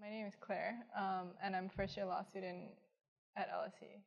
[0.00, 2.68] My name is Claire, um, and I'm first year law student
[3.36, 3.98] at LSE.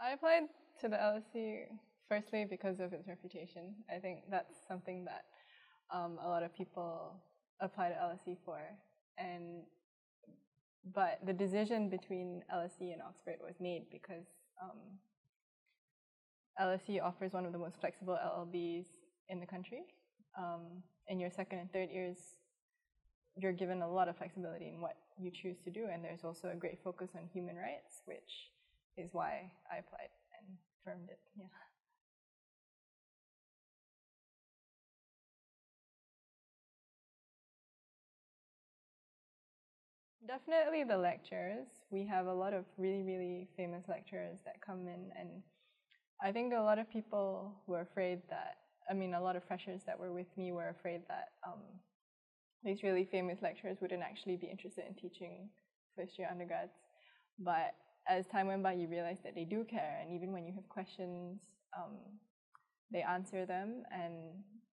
[0.00, 0.42] I applied
[0.80, 1.62] to the LSE
[2.08, 3.74] firstly because of its reputation.
[3.92, 5.24] I think that's something that
[5.92, 7.16] um, a lot of people
[7.60, 8.60] apply to LSE for,
[9.18, 9.64] and
[10.94, 14.26] but the decision between LSE and Oxford was made because
[14.62, 14.78] um,
[16.60, 18.86] LSE offers one of the most flexible LLBs
[19.28, 19.82] in the country.
[20.36, 22.18] Um, in your second and third years,
[23.36, 26.50] you're given a lot of flexibility in what you choose to do, and there's also
[26.50, 28.50] a great focus on human rights, which
[28.96, 30.10] is why I applied
[30.40, 31.18] and firmed it.
[31.36, 31.46] Yeah.
[40.26, 41.66] Definitely the lectures.
[41.90, 45.42] We have a lot of really, really famous lecturers that come in, and
[46.22, 48.56] I think a lot of people were afraid that,
[48.90, 51.60] I mean, a lot of freshers that were with me were afraid that um,
[52.64, 55.48] these really famous lecturers wouldn't actually be interested in teaching
[55.96, 56.72] first year undergrads.
[57.38, 57.74] But
[58.08, 60.68] as time went by, you realize that they do care, and even when you have
[60.68, 61.40] questions,
[61.76, 61.96] um,
[62.90, 63.82] they answer them.
[63.92, 64.14] And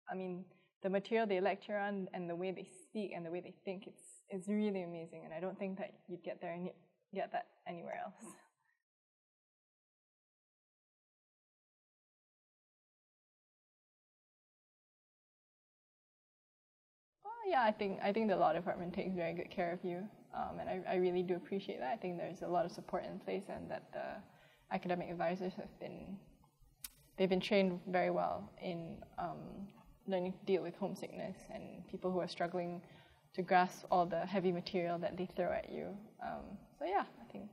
[0.09, 0.45] I mean,
[0.81, 3.87] the material they lecture on and the way they speak and the way they think,
[3.87, 6.69] it's it's really amazing, and I don't think that you'd get there and
[7.13, 8.33] get that anywhere else.
[17.45, 19.97] Yeah, I think I think the law department takes very good care of you,
[20.33, 21.93] um, and I, I really do appreciate that.
[21.93, 24.21] I think there's a lot of support in place, and that the
[24.73, 26.17] academic advisors have been
[27.17, 29.67] they've been trained very well in um,
[30.07, 32.81] learning to deal with homesickness and people who are struggling
[33.33, 35.87] to grasp all the heavy material that they throw at you.
[36.23, 37.45] Um, so yeah, I think